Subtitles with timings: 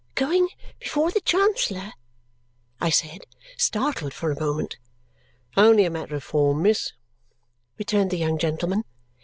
[0.15, 0.49] "Going
[0.79, 1.93] before the Chancellor?"
[2.79, 4.77] I said, startled for a moment.
[5.55, 6.93] "Only a matter of form, miss,"
[7.77, 8.83] returned the young gentleman.